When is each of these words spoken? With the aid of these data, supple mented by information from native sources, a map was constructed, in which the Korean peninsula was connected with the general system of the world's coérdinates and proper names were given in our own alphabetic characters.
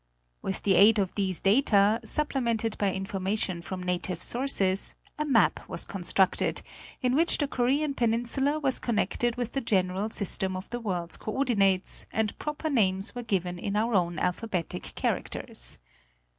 With 0.41 0.63
the 0.63 0.73
aid 0.73 0.97
of 0.97 1.13
these 1.13 1.39
data, 1.41 1.99
supple 2.03 2.41
mented 2.41 2.75
by 2.79 2.91
information 2.91 3.61
from 3.61 3.83
native 3.83 4.23
sources, 4.23 4.95
a 5.19 5.25
map 5.25 5.69
was 5.69 5.85
constructed, 5.85 6.63
in 7.03 7.13
which 7.13 7.37
the 7.37 7.47
Korean 7.47 7.93
peninsula 7.93 8.57
was 8.57 8.79
connected 8.79 9.35
with 9.35 9.51
the 9.51 9.61
general 9.61 10.09
system 10.09 10.57
of 10.57 10.67
the 10.71 10.79
world's 10.79 11.19
coérdinates 11.19 12.07
and 12.11 12.35
proper 12.39 12.71
names 12.71 13.13
were 13.13 13.21
given 13.21 13.59
in 13.59 13.75
our 13.75 13.93
own 13.93 14.17
alphabetic 14.17 14.95
characters. 14.95 15.77